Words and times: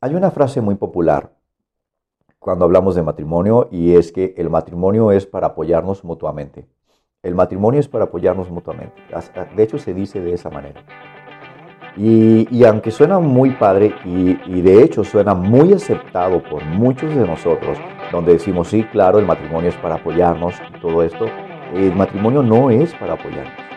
Hay 0.00 0.14
una 0.14 0.30
frase 0.30 0.60
muy 0.60 0.76
popular 0.76 1.32
cuando 2.38 2.64
hablamos 2.64 2.94
de 2.94 3.02
matrimonio 3.02 3.68
y 3.72 3.96
es 3.96 4.12
que 4.12 4.32
el 4.36 4.48
matrimonio 4.48 5.10
es 5.10 5.26
para 5.26 5.48
apoyarnos 5.48 6.04
mutuamente. 6.04 6.68
El 7.20 7.34
matrimonio 7.34 7.80
es 7.80 7.88
para 7.88 8.04
apoyarnos 8.04 8.48
mutuamente. 8.48 8.94
De 9.56 9.62
hecho, 9.64 9.76
se 9.76 9.92
dice 9.94 10.20
de 10.20 10.34
esa 10.34 10.50
manera. 10.50 10.84
Y, 11.96 12.64
aunque 12.64 12.92
suena 12.92 13.18
muy 13.18 13.50
padre 13.50 13.92
y, 14.04 14.60
de 14.60 14.84
hecho 14.84 15.02
suena 15.02 15.34
muy 15.34 15.72
aceptado 15.72 16.40
por 16.44 16.64
muchos 16.64 17.12
de 17.12 17.26
nosotros, 17.26 17.76
donde 18.12 18.34
decimos, 18.34 18.68
sí, 18.68 18.84
claro, 18.84 19.18
el 19.18 19.26
matrimonio 19.26 19.70
es 19.70 19.76
para 19.76 19.96
apoyarnos 19.96 20.54
y 20.76 20.80
todo 20.80 21.02
esto, 21.02 21.26
el 21.74 21.92
matrimonio 21.96 22.44
no 22.44 22.70
es 22.70 22.94
para 22.94 23.14
apoyarnos. 23.14 23.67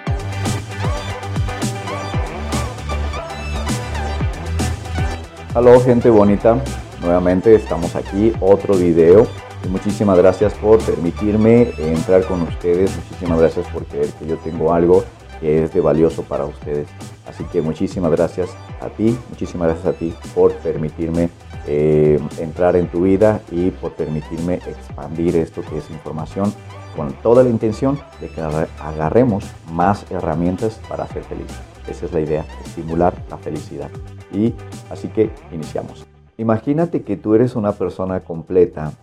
Hola 5.54 5.78
gente 5.82 6.10
bonita, 6.10 6.64
nuevamente 7.02 7.54
estamos 7.54 7.94
aquí, 7.98 8.32
otro 8.40 8.74
video. 8.74 9.28
Muchísimas 9.70 10.18
gracias 10.18 10.54
por 10.54 10.80
permitirme 10.80 11.74
entrar 11.78 12.24
con 12.24 12.44
ustedes, 12.44 12.96
muchísimas 12.96 13.38
gracias 13.38 13.68
por 13.68 13.84
creer 13.84 14.08
que 14.14 14.28
yo 14.28 14.38
tengo 14.38 14.74
algo 14.74 15.04
que 15.42 15.66
es 15.66 15.74
de 15.74 15.82
valioso 15.82 16.24
para 16.24 16.46
ustedes. 16.46 16.88
Así 17.28 17.44
que 17.52 17.62
muchísimas 17.62 18.12
gracias 18.12 18.50
a 18.80 18.88
ti, 18.88 19.20
muchísimas 19.30 19.68
gracias 19.68 19.94
a 19.94 20.00
ti 20.00 20.14
por 20.34 20.54
permitirme 20.54 21.30
eh, 21.68 22.18
entrar 22.40 22.78
en 22.78 22.88
tu 22.88 23.02
vida 23.02 23.42
y 23.52 23.72
por 23.72 23.92
permitirme 23.92 24.54
expandir 24.54 25.36
esto 25.36 25.64
que 25.70 25.80
es 25.80 25.90
información 25.90 26.54
con 26.96 27.12
toda 27.22 27.44
la 27.44 27.50
intención 27.50 28.00
de 28.22 28.30
que 28.30 28.40
agarremos 28.40 29.44
más 29.70 30.06
herramientas 30.12 30.80
para 30.88 31.06
ser 31.08 31.26
felices. 31.26 31.60
Esa 31.90 32.06
es 32.06 32.14
la 32.14 32.22
idea, 32.22 32.46
estimular 32.64 33.14
la 33.30 33.38
felicidad. 33.38 33.90
Y 34.34 34.54
así 34.90 35.10
que 35.10 35.30
iniciamos. 35.52 36.06
Imagínate 36.38 37.04
que 37.04 37.18
tú 37.18 37.36
eres 37.36 37.56
una 37.56 37.74
persona 37.74 38.22
completa, 38.22 38.94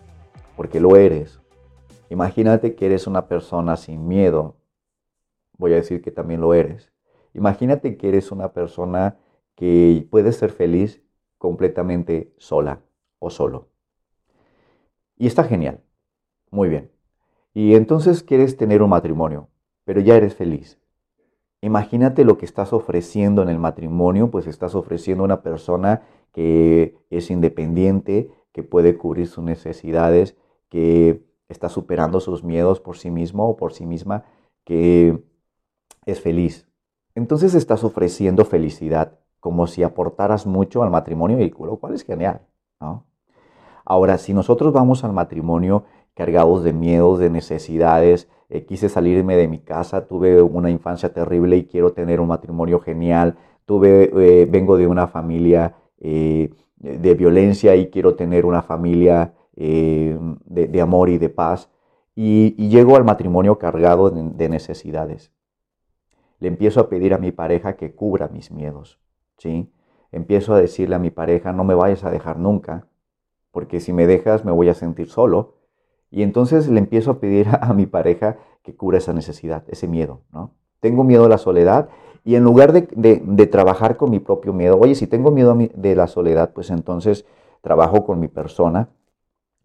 porque 0.57 0.81
lo 0.81 0.97
eres. 0.97 1.41
Imagínate 2.11 2.75
que 2.75 2.87
eres 2.87 3.07
una 3.07 3.29
persona 3.29 3.77
sin 3.77 4.09
miedo, 4.09 4.57
voy 5.59 5.73
a 5.73 5.77
decir 5.77 6.01
que 6.01 6.11
también 6.11 6.41
lo 6.41 6.55
eres. 6.55 6.93
Imagínate 7.35 7.97
que 7.97 8.09
eres 8.09 8.33
una 8.33 8.53
persona 8.53 9.19
que 9.55 10.07
puede 10.11 10.33
ser 10.33 10.51
feliz 10.51 11.03
completamente 11.37 12.33
sola 12.39 12.81
o 13.19 13.31
solo. 13.31 13.69
Y 15.17 15.27
está 15.27 15.45
genial. 15.45 15.81
Muy 16.51 16.69
bien. 16.69 16.91
Y 17.53 17.75
entonces 17.75 18.23
quieres 18.23 18.57
tener 18.57 18.83
un 18.83 18.91
matrimonio, 18.91 19.49
pero 19.85 20.01
ya 20.01 20.17
eres 20.17 20.35
feliz. 20.35 20.79
Imagínate 21.61 22.25
lo 22.25 22.39
que 22.39 22.47
estás 22.47 22.73
ofreciendo 22.73 23.43
en 23.43 23.49
el 23.49 23.59
matrimonio, 23.59 24.31
pues 24.31 24.47
estás 24.47 24.75
ofreciendo 24.75 25.25
una 25.25 25.43
persona 25.43 26.03
que 26.33 26.97
es 27.11 27.31
independiente, 27.31 28.31
que 28.53 28.63
puede 28.63 28.97
cubrir 28.97 29.27
sus 29.27 29.43
necesidades, 29.43 30.37
que 30.69 31.25
está 31.49 31.69
superando 31.69 32.21
sus 32.21 32.45
miedos 32.45 32.81
por 32.81 32.97
sí 32.97 33.11
mismo 33.11 33.49
o 33.49 33.57
por 33.57 33.73
sí 33.73 33.87
misma, 33.87 34.25
que 34.65 35.25
es 36.07 36.21
feliz. 36.21 36.69
Entonces 37.15 37.55
estás 37.55 37.83
ofreciendo 37.83 38.45
felicidad 38.45 39.19
como 39.41 39.67
si 39.67 39.83
aportaras 39.83 40.47
mucho 40.47 40.83
al 40.83 40.91
matrimonio, 40.91 41.41
y 41.41 41.51
lo 41.51 41.77
cual 41.77 41.95
es 41.95 42.05
genial. 42.05 42.43
Ahora, 43.85 44.19
si 44.19 44.35
nosotros 44.35 44.73
vamos 44.73 45.03
al 45.03 45.13
matrimonio 45.13 45.85
cargados 46.19 46.65
de 46.65 46.75
miedos, 46.75 47.19
de 47.19 47.31
necesidades, 47.31 48.29
eh, 48.51 48.67
quise 48.67 48.91
salirme 48.91 49.37
de 49.37 49.49
mi 49.49 49.61
casa, 49.61 50.07
tuve 50.07 50.43
una 50.43 50.69
infancia 50.69 51.15
terrible 51.15 51.57
y 51.57 51.65
quiero 51.65 51.93
tener 51.93 52.21
un 52.21 52.29
matrimonio 52.29 52.81
genial, 52.81 53.37
tuve, 53.65 54.11
eh, 54.15 54.47
vengo 54.47 54.77
de 54.77 54.87
una 54.87 55.07
familia 55.07 55.77
eh, 56.01 56.51
de 56.77 57.15
violencia 57.15 57.75
y 57.77 57.89
quiero 57.89 58.15
tener 58.15 58.45
una 58.45 58.63
familia 58.63 59.33
de, 59.55 60.81
amor 60.81 61.09
y 61.09 61.19
de 61.19 61.31
paz, 61.31 61.71
y, 62.15 62.69
llego 62.69 62.97
al 62.97 63.05
matrimonio 63.05 63.59
cargado 63.59 64.11
de 64.11 64.49
necesidades 64.49 65.33
le 66.41 66.49
empiezo 66.49 66.81
a 66.81 66.89
pedir 66.89 67.15
a 67.15 67.19
mi 67.19 67.33
pareja 67.33 67.77
que 67.77 67.95
cubra 67.95 68.29
mis 68.29 68.51
miedos, 68.51 69.01
¿sí? 69.39 69.73
Empiezo 70.13 70.55
a 70.55 70.61
decirle 70.61 70.95
a 70.95 70.99
mi 70.99 71.11
pareja, 71.11 71.53
no 71.53 71.65
me 71.65 71.75
vayas 71.75 72.05
a 72.05 72.11
dejar 72.11 72.39
nunca, 72.39 72.87
porque 73.51 73.81
si 73.81 73.93
me 73.93 74.07
dejas 74.07 74.45
me 74.45 74.53
voy 74.53 74.69
a 74.69 74.75
sentir 74.75 75.09
solo. 75.09 75.58
Y 76.11 76.23
entonces 76.23 76.69
le 76.69 76.79
empiezo 76.79 77.13
a 77.13 77.21
pedir 77.21 77.49
a, 77.61 77.73
mi 77.75 77.87
pareja 77.87 78.39
que 78.63 78.75
cubra 78.75 78.99
esa 78.99 79.13
necesidad, 79.13 79.65
ese 79.69 79.89
miedo, 79.89 80.23
¿no? 80.33 80.53
Tengo 80.81 81.05
miedo 81.05 81.25
a 81.25 81.29
la 81.29 81.39
soledad 81.39 81.89
y 82.25 82.37
en 82.37 82.45
lugar 82.45 82.73
de, 82.73 83.47
trabajar 83.47 83.97
con 83.97 84.11
mi 84.11 84.21
propio 84.21 84.53
miedo, 84.53 84.79
oye, 84.79 84.95
si 84.95 85.07
tengo 85.07 85.31
miedo 85.31 85.57
de 85.75 85.95
la 85.97 86.07
soledad, 86.07 86.53
pues 86.53 86.71
entonces 86.71 87.25
trabajo 87.63 88.05
con 88.05 88.21
mi 88.21 88.29
persona, 88.29 88.91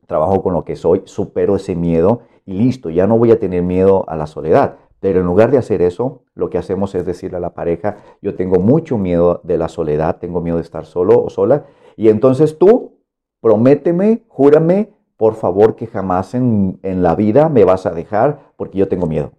trabajo 0.07 0.41
con 0.41 0.53
lo 0.53 0.63
que 0.63 0.75
soy, 0.75 1.01
supero 1.05 1.55
ese 1.55 1.75
miedo 1.75 2.21
y 2.45 2.53
listo, 2.53 2.89
ya 2.89 3.05
no 3.05 3.17
voy 3.17 3.31
a 3.31 3.39
tener 3.39 3.63
miedo 3.63 4.05
a 4.07 4.15
la 4.15 4.27
soledad. 4.27 4.77
Pero 4.99 5.19
en 5.19 5.25
lugar 5.25 5.51
de 5.51 5.57
hacer 5.57 5.81
eso, 5.81 6.23
lo 6.33 6.49
que 6.49 6.57
hacemos 6.57 6.95
es 6.95 7.05
decirle 7.05 7.35
a 7.37 7.41
la 7.41 7.53
pareja, 7.53 7.97
yo 8.21 8.35
tengo 8.35 8.59
mucho 8.59 8.97
miedo 8.97 9.41
de 9.43 9.57
la 9.57 9.67
soledad, 9.67 10.17
tengo 10.17 10.39
miedo 10.39 10.55
de 10.57 10.63
estar 10.63 10.85
solo 10.85 11.21
o 11.21 11.29
sola, 11.29 11.65
y 11.97 12.07
entonces 12.07 12.57
tú, 12.57 12.93
prométeme, 13.41 14.23
júrame, 14.29 14.93
por 15.17 15.35
favor, 15.35 15.75
que 15.75 15.87
jamás 15.87 16.33
en, 16.33 16.79
la 16.83 17.15
vida 17.15 17.49
me 17.49 17.63
vas 17.63 17.85
a 17.85 17.91
dejar 17.91 18.53
porque 18.55 18.77
yo 18.77 18.87
tengo 18.87 19.07
miedo. 19.07 19.31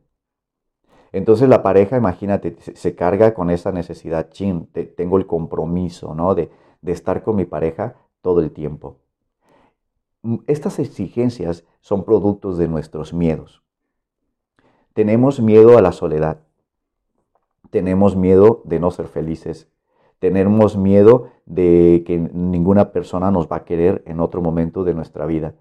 Entonces 1.12 1.48
la 1.48 1.62
pareja, 1.62 1.96
imagínate, 1.96 2.56
se, 2.58 2.94
carga 2.94 3.34
con 3.34 3.50
esa 3.50 3.70
necesidad, 3.70 4.30
chin, 4.30 4.68
tengo 4.96 5.16
el 5.18 5.26
compromiso, 5.26 6.14
¿no? 6.14 6.34
De, 6.34 6.50
de 6.82 6.92
estar 6.92 7.22
con 7.22 7.36
mi 7.36 7.44
pareja 7.44 7.94
todo 8.20 8.40
el 8.40 8.50
tiempo. 8.50 8.98
Mm, 10.22 10.36
estas 10.46 10.78
exigencias 10.78 11.64
son 11.80 12.04
productos 12.04 12.58
de 12.58 12.66
nuestros 12.66 13.12
miedos. 13.12 13.62
Tenemos 14.94 15.40
miedo 15.40 15.76
a 15.76 15.82
la 15.82 15.92
soledad. 15.92 16.40
Tenemos 17.70 18.16
miedo 18.16 18.62
de 18.64 18.80
no 18.80 18.90
ser 18.90 19.06
felices. 19.06 19.68
Tenemos 20.18 20.76
miedo 20.76 21.28
de 21.46 22.04
que 22.06 22.18
ninguna 22.18 22.92
persona 22.92 23.30
nos 23.30 23.48
va 23.48 23.56
a 23.56 23.64
querer 23.64 24.02
en 24.06 24.20
otro 24.20 24.40
momento 24.40 24.84
de 24.84 24.94
nuestra 24.94 25.26
vida. 25.26 25.54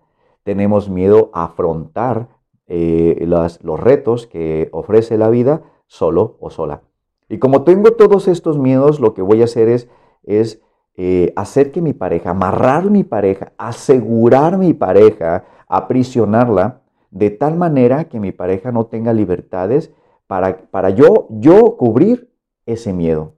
Tenemos 0.43 0.89
miedo 0.89 1.29
a 1.33 1.45
afrontar 1.45 2.29
eh, 2.67 3.25
los 3.27 3.79
retos 3.79 4.27
que 4.27 4.69
ofrece 4.71 5.17
la 5.17 5.29
vida 5.29 5.63
solo 5.87 6.37
o 6.39 6.49
sola. 6.49 6.81
Y 7.29 7.39
como 7.39 7.63
tengo 7.63 7.91
todos 7.91 8.27
estos 8.27 8.57
miedos, 8.57 8.99
lo 8.99 9.13
que 9.13 9.21
voy 9.21 9.41
a 9.41 9.45
hacer 9.45 9.67
es, 9.69 10.61
eh, 10.95 11.33
hacer 11.35 11.71
que 11.71 11.81
mi 11.81 11.93
pareja, 11.93 12.31
amarrar 12.31 12.89
mi 12.89 13.03
pareja, 13.03 13.53
asegurar 13.57 14.57
mi 14.57 14.73
pareja, 14.73 15.45
aprisionarla 15.67 16.81
de 17.09 17.29
tal 17.29 17.57
manera 17.57 18.05
que 18.05 18.19
mi 18.19 18.31
pareja 18.31 18.71
no 18.71 18.85
tenga 18.85 19.13
libertades 19.13 19.91
para, 20.27 20.69
para 20.69 20.89
yo, 20.91 21.27
yo 21.29 21.77
cubrir 21.77 22.31
ese 22.65 22.93
miedo. 22.93 23.33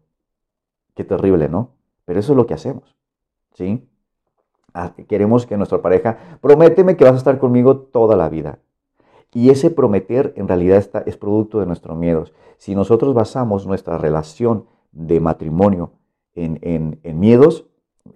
Qué 0.95 1.03
terrible, 1.03 1.49
¿no? 1.49 1.71
Pero 2.05 2.19
eso 2.19 2.33
es 2.33 2.37
lo 2.37 2.45
que 2.45 2.53
hacemos, 2.53 2.95
¿sí? 3.53 3.87
Queremos 5.07 5.45
que 5.45 5.57
nuestra 5.57 5.81
pareja, 5.81 6.17
prométeme 6.41 6.97
que 6.97 7.03
vas 7.03 7.13
a 7.13 7.17
estar 7.17 7.37
conmigo 7.37 7.77
toda 7.77 8.15
la 8.15 8.29
vida. 8.29 8.59
Y 9.33 9.49
ese 9.49 9.69
prometer 9.69 10.33
en 10.37 10.47
realidad 10.47 10.77
está, 10.77 10.99
es 11.05 11.17
producto 11.17 11.59
de 11.59 11.65
nuestros 11.65 11.97
miedos. 11.97 12.33
Si 12.57 12.75
nosotros 12.75 13.13
basamos 13.13 13.67
nuestra 13.67 13.97
relación 13.97 14.65
de 14.91 15.19
matrimonio 15.19 15.91
en, 16.35 16.99
miedos, 17.03 17.65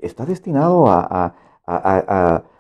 está 0.02 0.26
destinado 0.26 0.88
a, 0.88 1.36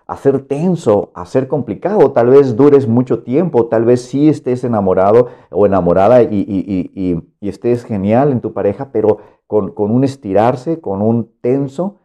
a 0.10 0.18
ser 0.18 0.40
tenso, 0.48 1.12
a 1.14 1.24
ser 1.28 1.48
complicado. 1.48 2.12
Tal 2.14 2.30
vez 2.30 2.56
dures 2.56 2.88
mucho 2.88 3.22
tiempo, 3.22 3.68
tal 3.68 3.86
vez 3.86 4.02
sí 4.02 4.28
estés 4.28 4.64
enamorado 4.64 5.28
o 5.52 5.68
enamorada 5.68 6.24
y, 6.24 7.24
estés 7.42 7.84
genial 7.84 8.32
en 8.32 8.42
tu 8.42 8.52
pareja, 8.52 8.90
pero 8.92 9.20
con, 9.46 9.72
un 9.78 10.04
estirarse, 10.04 10.82
con 10.82 11.04
un 11.04 11.30
tenso 11.42 11.98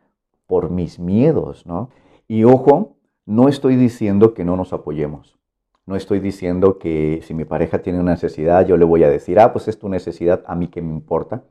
por 0.47 0.71
mis 0.71 0.99
miedos, 0.99 1.67
¿no? 1.67 1.91
Y 2.29 2.45
ojo, 2.45 2.97
no 3.27 3.49
estoy 3.49 3.77
diciendo 3.77 4.35
que 4.35 4.45
no 4.45 4.57
nos 4.57 4.73
apoyemos. 4.73 5.39
No 5.87 5.97
estoy 5.97 6.21
diciendo 6.21 6.79
que 6.79 7.21
si 7.23 7.35
mi 7.35 7.45
pareja 7.45 7.83
tiene 7.83 8.01
una 8.01 8.13
necesidad, 8.13 8.67
yo 8.67 8.77
le 8.77 8.85
voy 8.85 9.05
a 9.05 9.11
decir, 9.11 9.39
ah, 9.39 9.53
pues 9.53 9.69
es 9.69 9.79
tu 9.79 9.89
necesidad, 9.89 10.43
a 10.47 10.55
mí 10.55 10.69
que 10.69 10.83
me 10.83 10.93
importa. 10.93 11.45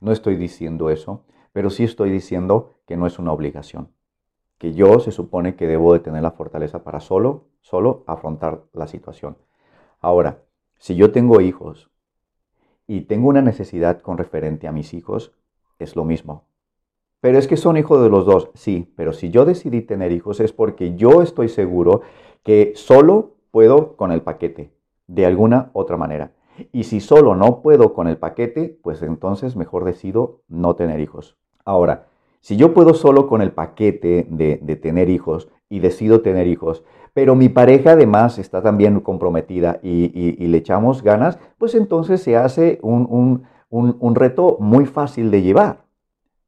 No 0.00 0.12
estoy 0.12 0.36
diciendo 0.36 0.90
eso, 0.90 1.24
pero 1.52 1.70
sí 1.70 1.84
estoy 1.84 2.10
diciendo 2.10 2.80
que 2.86 2.96
no 2.96 3.06
es 3.06 3.18
una 3.18 3.32
obligación 3.32 3.88
que 4.58 4.72
yo 4.72 5.00
se 5.00 5.12
supone 5.12 5.56
que 5.56 5.66
debo 5.66 5.92
de 5.92 6.00
tener 6.00 6.22
la 6.22 6.30
fortaleza 6.30 6.82
para 6.82 7.00
solo, 7.00 7.48
solo 7.60 8.04
afrontar 8.06 8.64
la 8.72 8.86
situación. 8.86 9.36
Ahora, 10.00 10.42
si 10.78 10.94
yo 10.94 11.12
tengo 11.12 11.40
hijos 11.40 11.90
y 12.86 13.02
tengo 13.02 13.28
una 13.28 13.42
necesidad 13.42 14.00
con 14.00 14.18
referente 14.18 14.68
a 14.68 14.72
mis 14.72 14.94
hijos, 14.94 15.34
es 15.78 15.96
lo 15.96 16.04
mismo. 16.04 16.44
Pero 17.20 17.38
es 17.38 17.46
que 17.46 17.56
son 17.56 17.76
hijos 17.76 18.02
de 18.02 18.10
los 18.10 18.26
dos, 18.26 18.50
sí, 18.54 18.92
pero 18.96 19.12
si 19.12 19.30
yo 19.30 19.44
decidí 19.44 19.80
tener 19.80 20.12
hijos 20.12 20.40
es 20.40 20.52
porque 20.52 20.96
yo 20.96 21.22
estoy 21.22 21.48
seguro 21.48 22.02
que 22.42 22.72
solo 22.76 23.32
puedo 23.50 23.96
con 23.96 24.12
el 24.12 24.22
paquete, 24.22 24.70
de 25.06 25.26
alguna 25.26 25.70
otra 25.72 25.96
manera. 25.96 26.32
Y 26.72 26.84
si 26.84 27.00
solo 27.00 27.34
no 27.34 27.62
puedo 27.62 27.94
con 27.94 28.06
el 28.06 28.18
paquete, 28.18 28.78
pues 28.82 29.02
entonces 29.02 29.56
mejor 29.56 29.84
decido 29.84 30.40
no 30.48 30.76
tener 30.76 31.00
hijos. 31.00 31.36
Ahora, 31.64 32.06
Si 32.40 32.56
yo 32.56 32.74
puedo 32.74 32.94
solo 32.94 33.26
con 33.26 33.42
el 33.42 33.50
paquete 33.50 34.24
de, 34.30 34.76
tener 34.76 35.10
hijos 35.10 35.48
y 35.68 35.80
decido 35.80 36.20
tener 36.20 36.46
hijos, 36.46 36.84
pero 37.12 37.34
mi 37.34 37.48
pareja 37.48 37.92
además 37.92 38.38
está 38.38 38.62
también 38.62 39.00
comprometida 39.00 39.80
y, 39.82 40.46
le 40.46 40.56
echamos 40.56 41.02
ganas, 41.02 41.40
pues 41.58 41.74
entonces 41.74 42.22
se 42.22 42.36
hace 42.36 42.78
un, 42.82 43.42
un 43.70 44.14
reto 44.14 44.58
muy 44.60 44.86
fácil 44.86 45.32
de 45.32 45.42
llevar. 45.42 45.85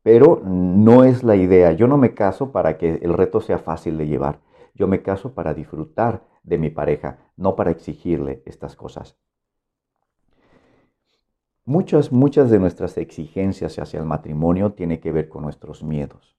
Pero 0.08 0.40
no 0.42 1.04
es 1.04 1.22
la 1.22 1.36
idea. 1.36 1.72
Yo 1.72 1.86
no 1.86 1.98
me 1.98 2.14
caso 2.14 2.50
para 2.50 2.78
que 2.78 2.94
el 2.94 3.12
reto 3.12 3.42
sea 3.42 3.58
fácil 3.58 3.98
de 3.98 4.06
llevar. 4.06 4.40
Yo 4.74 4.88
me 4.88 5.02
caso 5.02 5.34
para 5.34 5.52
disfrutar 5.52 6.22
de 6.42 6.56
mi 6.56 6.70
pareja, 6.70 7.18
no 7.36 7.56
para 7.56 7.72
exigirle 7.72 8.42
estas 8.46 8.74
cosas. 8.74 9.18
Muchas, 11.66 12.10
muchas 12.10 12.48
de 12.48 12.58
nuestras 12.58 12.96
exigencias 12.96 13.78
hacia 13.78 14.00
el 14.00 14.06
matrimonio 14.06 14.72
tienen 14.72 14.98
que 14.98 15.12
ver 15.12 15.28
con 15.28 15.42
nuestros 15.42 15.82
miedos. 15.82 16.38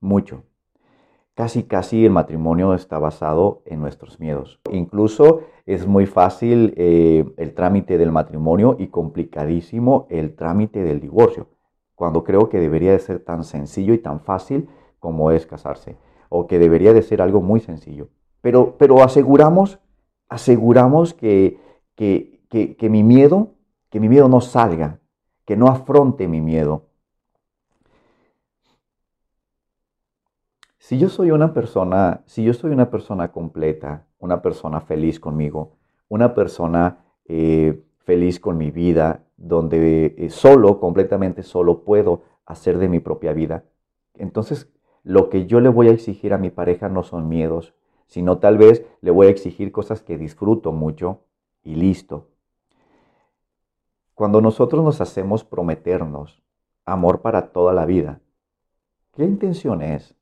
Mucho. 0.00 0.42
Casi, 1.34 1.62
casi 1.62 2.04
el 2.04 2.10
matrimonio 2.10 2.74
está 2.74 2.98
basado 2.98 3.62
en 3.64 3.80
nuestros 3.80 4.18
miedos. 4.18 4.60
Incluso 4.72 5.42
es 5.66 5.86
muy 5.86 6.06
fácil 6.06 6.74
eh, 6.76 7.32
el 7.36 7.54
trámite 7.54 7.96
del 7.96 8.10
matrimonio 8.10 8.74
y 8.76 8.88
complicadísimo 8.88 10.08
el 10.10 10.34
trámite 10.34 10.82
del 10.82 10.98
divorcio, 10.98 11.46
cuando 11.94 12.24
creo 12.24 12.48
que 12.48 12.58
debería 12.58 12.92
de 12.92 12.98
ser 12.98 13.20
tan 13.20 13.44
sencillo 13.44 13.94
y 13.94 13.98
tan 13.98 14.20
fácil 14.20 14.68
como 14.98 15.30
es 15.30 15.46
casarse, 15.46 15.96
o 16.28 16.46
que 16.46 16.58
debería 16.58 16.92
de 16.92 17.02
ser 17.02 17.22
algo 17.22 17.40
muy 17.40 17.60
sencillo. 17.60 18.08
Pero, 18.40 18.76
pero 18.78 19.02
aseguramos, 19.02 19.78
aseguramos 20.28 21.14
que, 21.14 21.58
que, 21.94 22.40
que 22.48 22.88
mi 22.90 23.02
miedo 23.02 23.54
que 23.92 24.00
mi 24.00 24.08
miedo 24.08 24.26
no 24.26 24.40
salga, 24.40 25.00
que 25.44 25.54
no 25.54 25.68
afronte 25.68 26.26
mi 26.26 26.40
miedo. 26.40 26.86
Si 30.78 30.98
yo 30.98 31.10
soy 31.10 31.30
una 31.30 31.52
persona, 31.52 32.22
si 32.24 32.42
yo 32.42 32.54
soy 32.54 32.70
una 32.70 32.88
persona 32.88 33.30
completa, 33.30 34.06
una 34.18 34.40
persona 34.40 34.80
feliz 34.80 35.20
conmigo, 35.20 35.76
una 36.08 36.34
persona 36.34 37.04
eh, 37.26 37.84
feliz 37.98 38.40
con 38.40 38.56
mi 38.56 38.70
vida, 38.70 39.24
donde 39.42 40.14
eh, 40.16 40.30
solo, 40.30 40.78
completamente 40.78 41.42
solo 41.42 41.82
puedo 41.82 42.22
hacer 42.46 42.78
de 42.78 42.88
mi 42.88 43.00
propia 43.00 43.32
vida, 43.32 43.64
entonces 44.14 44.72
lo 45.02 45.30
que 45.30 45.46
yo 45.46 45.60
le 45.60 45.68
voy 45.68 45.88
a 45.88 45.92
exigir 45.92 46.32
a 46.32 46.38
mi 46.38 46.50
pareja 46.50 46.88
no 46.88 47.02
son 47.02 47.28
miedos, 47.28 47.74
sino 48.06 48.38
tal 48.38 48.56
vez 48.56 48.86
le 49.00 49.10
voy 49.10 49.26
a 49.26 49.30
exigir 49.30 49.72
cosas 49.72 50.00
que 50.00 50.16
disfruto 50.16 50.70
mucho 50.70 51.24
y 51.64 51.74
listo. 51.74 52.28
Cuando 54.14 54.40
nosotros 54.40 54.84
nos 54.84 55.00
hacemos 55.00 55.42
prometernos 55.42 56.40
amor 56.84 57.20
para 57.20 57.52
toda 57.52 57.72
la 57.72 57.84
vida, 57.84 58.20
¿qué 59.12 59.24
intención 59.24 59.82
es? 59.82 60.14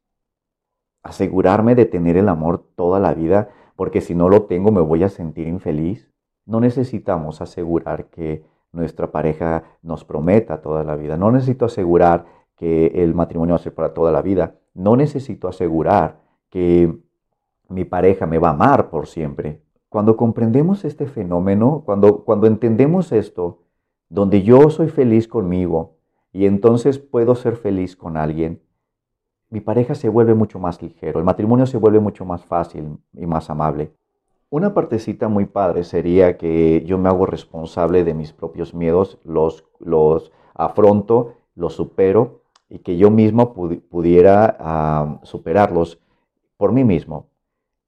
¿Asegurarme 1.02 1.74
de 1.74 1.84
tener 1.84 2.16
el 2.16 2.28
amor 2.30 2.64
toda 2.74 3.00
la 3.00 3.12
vida 3.12 3.50
porque 3.76 4.00
si 4.00 4.14
no 4.14 4.30
lo 4.30 4.44
tengo 4.44 4.70
me 4.70 4.80
voy 4.80 5.02
a 5.02 5.10
sentir 5.10 5.46
infeliz? 5.46 6.10
No 6.46 6.60
necesitamos 6.60 7.42
asegurar 7.42 8.06
que 8.06 8.44
nuestra 8.72 9.10
pareja 9.10 9.64
nos 9.82 10.04
prometa 10.04 10.60
toda 10.60 10.84
la 10.84 10.96
vida. 10.96 11.16
No 11.16 11.30
necesito 11.30 11.64
asegurar 11.64 12.26
que 12.56 12.86
el 13.02 13.14
matrimonio 13.14 13.54
va 13.54 13.56
a 13.56 13.62
ser 13.62 13.74
para 13.74 13.94
toda 13.94 14.12
la 14.12 14.22
vida. 14.22 14.56
No 14.74 14.96
necesito 14.96 15.48
asegurar 15.48 16.20
que 16.50 16.94
mi 17.68 17.84
pareja 17.84 18.26
me 18.26 18.38
va 18.38 18.48
a 18.48 18.52
amar 18.52 18.90
por 18.90 19.06
siempre. 19.06 19.62
Cuando 19.88 20.16
comprendemos 20.16 20.84
este 20.84 21.06
fenómeno, 21.06 21.82
cuando, 21.84 22.24
cuando 22.24 22.46
entendemos 22.46 23.12
esto, 23.12 23.62
donde 24.08 24.42
yo 24.42 24.70
soy 24.70 24.88
feliz 24.88 25.26
conmigo 25.26 25.96
y 26.32 26.46
entonces 26.46 26.98
puedo 26.98 27.34
ser 27.34 27.56
feliz 27.56 27.96
con 27.96 28.16
alguien, 28.16 28.60
mi 29.48 29.60
pareja 29.60 29.96
se 29.96 30.08
vuelve 30.08 30.34
mucho 30.34 30.60
más 30.60 30.80
ligero, 30.80 31.18
el 31.18 31.24
matrimonio 31.24 31.66
se 31.66 31.76
vuelve 31.76 31.98
mucho 31.98 32.24
más 32.24 32.44
fácil 32.44 32.98
y 33.12 33.26
más 33.26 33.50
amable. 33.50 33.92
Una 34.50 34.74
partecita 34.74 35.28
muy 35.28 35.46
padre 35.46 35.84
sería 35.84 36.36
que 36.36 36.82
yo 36.84 36.98
me 36.98 37.08
hago 37.08 37.24
responsable 37.24 38.02
de 38.02 38.14
mis 38.14 38.32
propios 38.32 38.74
miedos, 38.74 39.18
los, 39.22 39.64
los 39.78 40.32
afronto, 40.54 41.34
los 41.54 41.74
supero 41.74 42.42
y 42.68 42.80
que 42.80 42.96
yo 42.96 43.10
mismo 43.12 43.54
pudiera 43.54 45.20
superarlos 45.22 46.00
por 46.56 46.72
mí 46.72 46.82
mismo. 46.82 47.28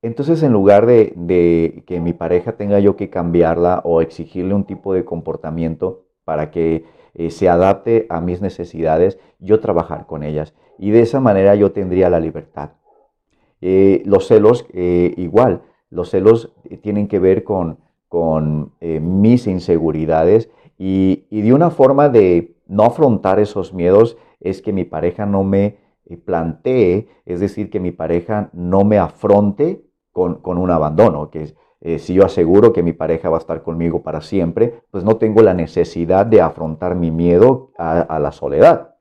Entonces, 0.03 0.43
en 0.45 0.53
lugar 0.53 0.87
de, 0.87 1.85
que 1.87 2.01
mi 2.01 2.13
pareja 2.13 2.53
tenga 2.53 2.79
yo 2.79 2.97
que 2.97 3.11
cambiarla 3.11 3.81
o 3.85 4.01
exigirle 4.01 4.55
un 4.55 4.65
tipo 4.65 4.95
de 4.95 5.05
comportamiento, 5.05 6.05
para 6.25 6.53
que 6.53 6.85
eh, 7.15 7.31
se 7.31 7.49
adapte 7.49 8.07
a 8.09 8.21
mis 8.21 8.41
necesidades, 8.41 9.19
yo 9.41 9.59
trabajar 9.59 10.07
con 10.07 10.23
ellas. 10.23 10.55
Y 10.79 10.91
de 10.91 11.01
esa 11.01 11.19
manera 11.19 11.57
yo 11.57 11.73
tendría 11.73 12.09
la 12.09 12.21
libertad. 12.21 12.71
Eh, 13.61 14.03
los 14.05 14.29
celos, 14.29 14.67
eh, 14.73 15.15
igual, 15.17 15.63
los 15.93 16.11
celos 16.11 16.53
tienen 16.83 17.07
que 17.07 17.19
ver 17.19 17.45
con, 17.45 17.79
con 18.09 18.73
mis 18.81 19.47
inseguridades 19.47 20.51
y, 20.79 21.27
y, 21.31 21.43
de 21.43 21.53
una 21.53 21.71
forma 21.71 22.09
de 22.09 22.57
no 22.67 22.85
afrontar 22.85 23.39
esos 23.39 23.73
miedos 23.73 24.17
es 24.41 24.63
que 24.63 24.73
mi 24.73 24.85
pareja 24.85 25.27
no 25.27 25.45
me 25.45 25.77
plantee, 26.25 27.09
es 27.25 27.41
decir, 27.41 27.71
que 27.71 27.79
mi 27.79 27.93
pareja 27.93 28.51
no 28.53 28.85
me 28.85 28.99
afronte 28.99 29.85
con, 30.11 30.37
con 30.37 30.59
un 30.59 30.71
abandono, 30.71 31.31
que 31.31 31.55
eh, 31.85 31.99
si 31.99 32.15
yo 32.15 32.25
aseguro 32.25 32.73
que 32.73 32.85
mi 32.85 32.93
pareja 32.93 33.29
va 33.29 33.39
a 33.39 33.41
estar 33.41 33.63
conmigo 33.63 34.03
para 34.03 34.21
siempre, 34.21 34.83
pues 34.93 35.03
no 35.03 35.17
tengo 35.17 35.43
la 35.43 35.53
necesidad 35.53 36.25
de 36.25 36.41
afrontar 36.41 36.95
mi 36.95 37.11
miedo 37.11 37.73
a, 37.77 38.21
la 38.21 38.31
soledad. 38.31 38.92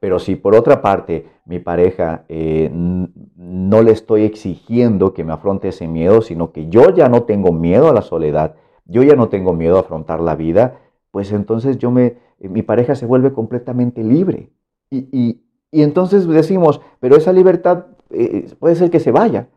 Pero 0.00 0.18
si 0.18 0.36
por 0.36 0.54
otra 0.54 0.80
parte 0.80 1.26
mi 1.44 1.58
pareja 1.58 2.24
eh, 2.28 2.70
no 2.72 3.82
le 3.82 3.90
estoy 3.90 4.22
exigiendo 4.22 5.12
que 5.12 5.24
me 5.24 5.32
afronte 5.32 5.68
ese 5.68 5.88
miedo, 5.88 6.22
sino 6.22 6.52
que 6.52 6.68
yo 6.68 6.90
ya 6.90 7.08
no 7.08 7.24
tengo 7.24 7.52
miedo 7.52 7.88
a 7.88 7.92
la 7.92 8.02
soledad, 8.02 8.54
yo 8.84 9.02
ya 9.02 9.14
no 9.14 9.28
tengo 9.28 9.52
miedo 9.52 9.76
a 9.76 9.80
afrontar 9.80 10.20
la 10.20 10.36
vida, 10.36 10.78
pues 11.10 11.32
entonces 11.32 11.78
yo 11.78 11.90
me, 11.90 12.16
mi 12.38 12.62
pareja 12.62 12.94
se 12.94 13.06
vuelve 13.06 13.32
completamente 13.32 14.04
libre. 14.04 14.50
Y, 14.90 15.42
entonces 15.70 16.26
decimos, 16.26 16.80
pero 16.98 17.16
esa 17.16 17.32
libertad 17.32 17.86
eh, 18.10 18.50
puede 18.58 18.74
ser 18.74 18.90
que 18.90 19.00
se 19.00 19.12
vaya. 19.12 19.48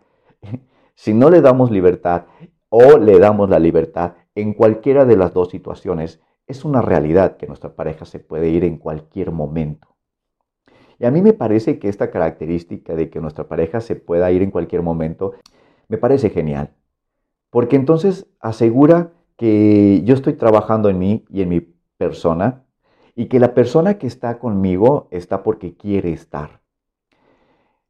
Si 0.94 1.16
no 1.16 1.32
le 1.32 1.42
damos 1.42 1.72
libertad 1.72 2.26
o 2.70 3.00
le 3.00 3.18
damos 3.18 3.50
la 3.50 3.58
libertad 3.58 4.14
en 4.36 4.54
cualquiera 4.54 5.04
de 5.04 5.16
las 5.16 5.34
dos 5.34 5.50
situaciones, 5.50 6.22
es 6.46 6.64
una 6.64 6.82
realidad 6.82 7.38
que 7.38 7.48
nuestra 7.48 7.74
pareja 7.74 8.06
se 8.06 8.20
puede 8.20 8.50
ir 8.50 8.66
en 8.66 8.78
cualquier 8.78 9.32
momento. 9.32 9.91
Y 11.02 11.06
a 11.06 11.10
mí 11.10 11.24
me 11.24 11.34
parece 11.34 11.80
que 11.80 11.90
esta 11.90 12.12
característica 12.12 12.94
de 12.96 13.10
que 13.10 13.20
nuestra 13.20 13.48
pareja 13.48 13.82
se 13.82 13.96
pueda 13.96 14.32
ir 14.32 14.44
en 14.44 14.52
cualquier 14.52 14.84
momento, 14.84 15.34
me 15.88 15.98
parece 15.98 16.30
genial. 16.30 16.76
Porque 17.50 17.76
entonces 17.76 18.28
asegura 18.40 19.12
que 19.36 20.04
yo 20.06 20.14
estoy 20.14 20.34
trabajando 20.34 20.90
en 20.90 21.00
mí 21.00 21.26
y 21.32 21.42
en 21.42 21.50
mi 21.50 21.62
persona 21.98 22.66
y 23.16 23.26
que 23.26 23.40
la 23.40 23.56
persona 23.56 23.98
que 23.98 24.06
está 24.06 24.38
conmigo 24.38 25.08
está 25.10 25.42
porque 25.42 25.76
quiere 25.76 26.14
estar. 26.14 26.62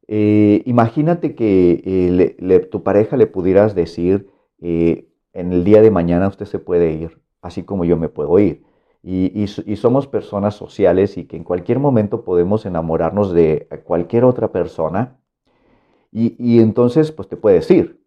Eh, 0.08 0.62
imagínate 0.64 1.34
que 1.34 1.82
eh, 1.84 2.58
tu 2.70 2.82
pareja 2.82 3.18
le 3.18 3.26
pudieras 3.26 3.74
decir, 3.74 4.30
eh, 4.58 5.06
en 5.34 5.52
el 5.52 5.64
día 5.64 5.82
de 5.82 5.90
mañana 5.90 6.28
usted 6.28 6.46
se 6.46 6.58
puede 6.58 6.92
ir, 6.92 7.20
así 7.42 7.62
como 7.62 7.84
yo 7.84 7.98
me 7.98 8.08
puedo 8.08 8.38
ir. 8.38 8.64
Y, 9.04 9.46
somos 9.76 10.06
personas 10.06 10.54
sociales 10.54 11.18
y 11.18 11.24
que 11.24 11.36
en 11.36 11.42
cualquier 11.42 11.80
momento 11.80 12.22
podemos 12.22 12.66
enamorarnos 12.66 13.32
de 13.32 13.66
cualquier 13.84 14.24
otra 14.24 14.52
persona 14.52 15.18
y, 16.12 16.60
entonces 16.60 17.10
pues 17.10 17.28
te 17.28 17.36
puedes 17.36 17.68
ir. 17.70 18.00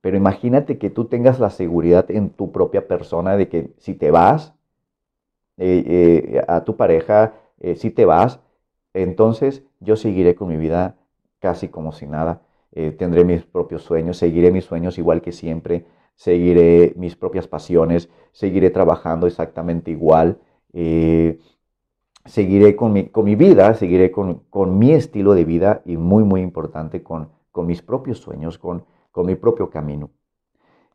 Pero 0.00 0.16
imagínate 0.16 0.78
que 0.78 0.90
tú 0.90 1.06
tengas 1.06 1.40
la 1.40 1.50
seguridad 1.50 2.10
en 2.10 2.30
tu 2.30 2.52
propia 2.52 2.86
persona 2.86 3.36
de 3.36 3.48
que 3.48 3.72
si 3.78 3.94
te 3.94 4.10
vas 4.10 4.54
a 6.46 6.64
tu 6.64 6.76
pareja, 6.76 7.34
si 7.74 7.90
te 7.90 8.04
vas, 8.04 8.40
entonces 8.92 9.64
yo 9.80 9.96
seguiré 9.96 10.34
con 10.34 10.48
mi 10.48 10.56
vida 10.56 10.96
casi 11.40 11.68
como 11.68 11.92
si 11.92 12.06
nada. 12.06 12.40
Eh, 12.72 12.90
tendré 12.90 13.24
mis 13.24 13.44
propios 13.44 13.82
sueños, 13.82 14.16
seguiré 14.16 14.50
mis 14.50 14.64
sueños 14.64 14.98
igual 14.98 15.22
que 15.22 15.30
siempre, 15.30 15.84
seguiré 16.14 16.94
mis 16.96 17.16
propias 17.16 17.46
pasiones, 17.46 18.08
seguiré 18.32 18.70
trabajando 18.70 19.26
exactamente 19.26 19.90
igual, 19.90 20.38
eh, 20.72 21.38
seguiré 22.24 22.76
con 22.76 22.92
mi, 22.92 23.06
con 23.08 23.24
mi, 23.24 23.34
vida, 23.36 23.74
seguiré 23.74 24.10
con, 24.10 24.40
con, 24.50 24.78
mi 24.78 24.92
estilo 24.92 25.34
de 25.34 25.44
vida 25.44 25.82
y 25.84 25.96
muy, 25.96 26.24
muy 26.24 26.40
importante, 26.40 27.02
con, 27.02 27.30
con 27.52 27.66
mis 27.66 27.82
propios 27.82 28.18
sueños, 28.18 28.58
con, 28.58 28.84
mi 29.16 29.36
propio 29.36 29.70
camino. 29.70 30.10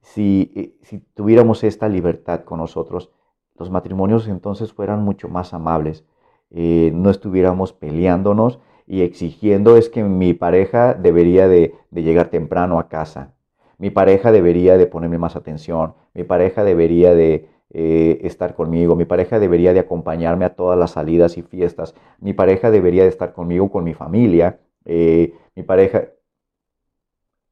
Si, 0.01 0.51
eh, 0.55 0.77
si 0.81 0.99
tuviéramos 0.99 1.63
esta 1.63 1.87
libertad 1.87 2.43
con 2.43 2.59
nosotros, 2.59 3.11
los 3.57 3.69
matrimonios 3.69 4.27
entonces 4.27 4.73
fueran 4.73 5.03
mucho 5.03 5.27
más 5.29 5.53
amables, 5.53 6.05
no 6.51 7.11
estuviéramos 7.11 7.73
peleándonos, 7.73 8.59
y 8.89 9.03
exigiendo 9.03 9.77
es 9.77 9.87
que 9.87 10.03
mi 10.03 10.33
pareja 10.33 10.95
debería 10.95 11.47
de, 11.47 11.75
llegar 11.91 12.29
temprano 12.29 12.79
a 12.79 12.89
casa, 12.89 13.35
mi 13.79 13.89
pareja 13.89 14.31
debería 14.31 14.77
de 14.77 14.85
ponerme 14.85 15.17
más 15.17 15.35
atención, 15.35 15.95
mi 16.13 16.23
pareja 16.23 16.63
debería 16.63 17.15
de, 17.15 17.49
eh, 17.71 18.19
estar 18.23 18.55
conmigo, 18.55 18.95
mi 18.95 19.05
pareja 19.05 19.39
debería 19.39 19.73
de 19.73 19.79
acompañarme 19.79 20.45
a 20.45 20.55
todas 20.55 20.77
las 20.77 20.91
salidas 20.91 21.37
y 21.37 21.43
fiestas, 21.43 21.95
mi 22.19 22.33
pareja 22.33 22.71
debería 22.71 23.03
de 23.03 23.09
estar 23.09 23.31
conmigo, 23.31 23.71
con 23.71 23.83
mi 23.83 23.93
familia, 23.93 24.59
eh, 24.85 25.33
mi 25.55 25.63
pareja, 25.63 26.09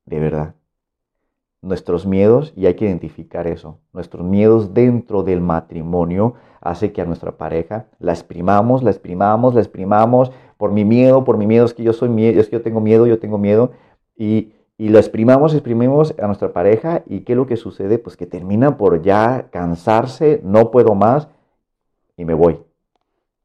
de 0.05 0.19
verdad, 0.19 0.55
nuestros 1.61 2.05
miedos, 2.05 2.51
y 2.55 2.65
hay 2.65 2.73
que 2.73 2.85
identificar 2.85 3.47
eso, 3.47 3.79
nuestros 3.93 4.25
miedos 4.25 4.73
dentro 4.73 5.23
del 5.23 5.39
matrimonio 5.39 6.33
hace 6.61 6.91
que 6.91 7.01
a 7.01 7.05
nuestra 7.05 7.37
pareja 7.37 7.87
la 7.99 8.11
exprimamos, 8.11 8.83
la 8.83 8.89
exprimamos, 8.89 9.53
la 9.53 9.61
exprimamos 9.61 10.31
por 10.57 10.71
mi 10.71 10.83
miedo, 10.83 11.23
por 11.23 11.37
mi 11.37 11.47
miedo, 11.47 11.65
es 11.65 11.73
que 11.73 11.83
yo 11.83 11.93
soy 11.93 12.09
miedo, 12.09 12.41
es 12.41 12.49
que 12.49 12.57
yo 12.57 12.61
tengo 12.63 12.81
miedo, 12.81 13.05
yo 13.05 13.19
tengo 13.19 13.37
miedo, 13.37 13.71
y, 14.17 14.53
y 14.77 14.89
lo 14.89 14.99
exprimamos, 14.99 15.53
exprimimos 15.53 16.13
a 16.21 16.27
nuestra 16.27 16.53
pareja, 16.53 17.03
y 17.07 17.21
¿qué 17.21 17.33
es 17.33 17.37
lo 17.37 17.47
que 17.47 17.57
sucede? 17.57 17.97
Pues 17.97 18.15
que 18.15 18.27
termina 18.27 18.77
por 18.77 19.01
ya 19.01 19.47
cansarse, 19.49 20.39
no 20.43 20.69
puedo 20.69 20.93
más, 20.93 21.29
y 22.15 22.25
me 22.25 22.35
voy. 22.35 22.59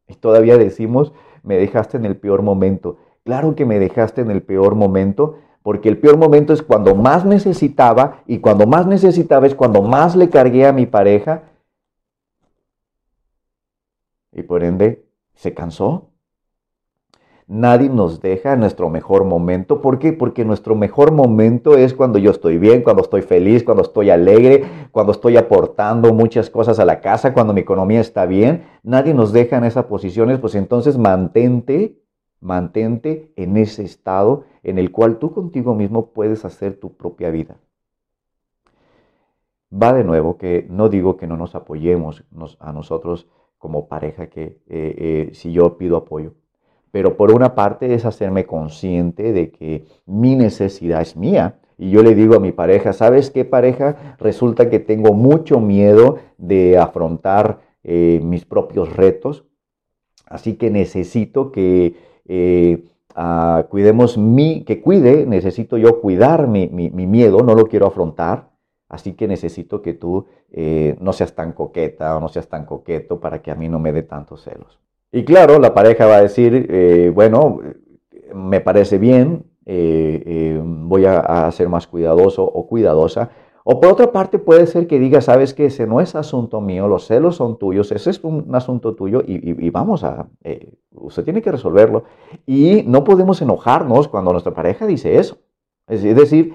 Y 0.09 0.15
todavía 0.15 0.59
decimos, 0.59 1.13
me 1.43 1.57
dejaste 1.57 1.97
en 1.97 2.05
el 2.05 2.17
peor 2.17 2.43
momento. 2.43 2.99
Claro 3.25 3.55
que 3.55 3.65
me 3.65 3.79
dejaste 3.79 4.21
en 4.21 4.31
el 4.31 4.43
peor 4.43 4.75
momento, 4.75 5.39
porque 5.63 5.89
el 5.89 5.99
peor 5.99 6.19
momento 6.19 6.53
es 6.53 6.63
cuando 6.63 6.95
más 6.95 7.25
necesitaba 7.25 8.23
y 8.27 8.41
cuando 8.41 8.67
más 8.67 8.87
necesitaba 8.87 9.47
es 9.47 9.55
cuando 9.55 9.81
más 9.81 10.17
le 10.17 10.29
cargué 10.29 10.67
a 10.67 10.73
mi 10.73 10.87
pareja 10.87 11.45
y 14.33 14.43
por 14.43 14.65
ende 14.65 15.05
se 15.35 15.55
cansó. 15.55 16.12
Nadie 17.53 17.91
nos 17.91 18.21
deja 18.21 18.55
en 18.55 18.61
nuestro 18.61 18.89
mejor 18.89 19.25
momento. 19.25 19.83
¿Por 19.83 19.99
qué? 19.99 20.13
Porque 20.13 20.45
nuestro 20.45 20.75
mejor 20.75 21.13
momento 21.13 21.77
es 21.77 21.93
cuando 21.93 22.19
yo 22.19 22.31
estoy 22.31 22.57
bien, 22.57 22.83
cuando 22.83 23.03
estoy 23.03 23.23
feliz, 23.23 23.63
cuando 23.63 23.83
estoy 23.83 24.09
alegre, 24.09 24.65
cuando 24.91 25.13
estoy 25.13 25.37
aportando 25.37 26.15
muchas 26.15 26.49
cosas 26.49 26.79
a 26.79 26.85
la 26.85 27.01
casa, 27.01 27.35
cuando 27.35 27.53
mi 27.53 27.61
economía 27.61 28.01
está 28.01 28.25
bien. 28.27 28.65
Nadie 28.83 29.13
nos 29.13 29.33
deja 29.33 29.59
en 29.59 29.65
esas 29.65 29.85
posiciones, 29.85 30.39
pues 30.39 30.55
entonces 30.55 30.97
mantente 30.97 32.03
Mantente 32.43 33.33
en 33.37 33.57
ese 33.57 33.85
estado 33.85 34.43
en 34.65 34.81
el 34.81 34.91
cual 34.91 35.21
tú 35.21 35.33
contigo 35.33 35.77
mismo 35.77 36.07
puedes 36.07 36.45
hacer 36.45 36.75
tu 36.75 36.97
propia 36.97 37.31
vida. 37.31 37.57
Va 39.73 39.93
de 39.93 40.03
nuevo 40.03 40.39
que 40.39 40.67
no 40.69 40.89
digo 40.89 41.17
que 41.17 41.29
no 41.29 41.37
nos 41.37 41.55
apoyemos 41.55 42.25
a 42.59 42.73
nosotros 42.73 43.29
como 43.59 43.87
pareja, 43.87 44.27
que 44.27 44.43
eh, 44.43 44.61
eh, 44.67 45.31
si 45.35 45.53
yo 45.53 45.79
pido 45.79 45.97
apoyo, 45.97 46.35
pero 46.93 47.17
por 47.17 47.33
una 47.33 47.57
parte 47.57 47.95
es 47.95 48.05
hacerme 48.05 48.47
consciente 48.47 49.33
de 49.33 49.51
que 49.51 49.87
mi 50.07 50.37
necesidad 50.37 51.01
es 51.01 51.17
mía. 51.17 51.59
Y 51.79 51.91
yo 51.91 52.03
le 52.03 52.15
digo 52.15 52.37
a 52.37 52.39
mi 52.39 52.53
pareja, 52.53 52.93
¿sabes 52.93 53.31
qué 53.31 53.45
pareja? 53.45 54.17
Resulta 54.21 54.71
que 54.71 54.79
tengo 54.79 55.15
mucho 55.15 55.59
miedo 55.59 56.19
de 56.39 56.79
afrontar 56.79 57.61
eh, 57.83 58.21
mis 58.23 58.45
propios 58.45 58.95
retos, 58.95 59.45
así 60.27 60.55
que 60.55 60.71
necesito 60.71 61.51
que 61.51 61.97
eh, 62.27 62.85
cuidemos 63.71 64.19
mi, 64.19 64.63
que 64.65 64.81
cuide, 64.81 65.27
necesito 65.27 65.79
yo 65.79 66.01
cuidar 66.01 66.47
mi, 66.47 66.69
miedo, 66.69 67.39
no 67.39 67.55
lo 67.55 67.67
quiero 67.67 67.87
afrontar, 67.87 68.51
así 68.89 69.15
que 69.15 69.27
necesito 69.27 69.83
que 69.83 69.95
tú 69.95 70.27
eh, 70.51 70.97
no 71.01 71.13
seas 71.13 71.35
tan 71.35 71.53
coqueta 71.53 72.17
o 72.17 72.21
no 72.21 72.29
seas 72.29 72.49
tan 72.49 72.67
coqueto 72.67 73.19
para 73.19 73.41
que 73.43 73.51
a 73.51 73.55
mí 73.55 73.69
no 73.69 73.79
me 73.79 73.93
dé 73.93 74.03
tantos 74.03 74.45
celos. 74.45 74.79
Y 75.13 75.25
claro, 75.25 75.59
la 75.59 75.75
pareja 75.75 76.07
va 76.07 76.17
a 76.17 76.23
decir, 76.23 76.67
eh, 76.71 77.13
bueno, 77.15 77.61
me 78.35 78.61
parece 78.61 78.99
bien, 78.99 79.45
voy 79.65 81.05
a, 81.05 81.51
ser 81.53 81.69
más 81.69 81.87
cuidadoso 81.87 82.43
o 82.43 82.67
cuidadosa, 82.67 83.31
o 83.65 83.81
por 83.81 83.93
otra 83.93 84.11
parte 84.11 84.39
puede 84.39 84.67
ser 84.67 84.87
que 84.87 84.99
diga, 84.99 85.21
sabes 85.21 85.55
que 85.55 85.67
ese 85.67 85.87
no 85.87 86.01
es 86.01 86.17
asunto 86.17 86.61
mío, 86.61 86.89
los 86.89 87.07
celos 87.07 87.37
son 87.37 87.59
tuyos, 87.59 87.93
ese 87.93 88.11
es 88.11 88.23
un 88.25 88.53
asunto 88.55 88.95
tuyo 88.95 89.23
y, 89.25 89.71
vamos 89.71 90.03
a, 90.03 90.27
eh, 90.43 90.73
usted 90.91 91.23
tiene 91.25 91.43
que 91.43 91.53
resolverlo. 91.53 92.05
Y 92.45 92.83
no 92.87 93.05
podemos 93.05 93.41
enojarnos 93.41 94.09
cuando 94.09 94.33
nuestra 94.33 94.53
pareja 94.53 94.87
dice 94.87 95.19
eso. 95.19 95.39
Es 95.87 96.03
decir, 96.03 96.55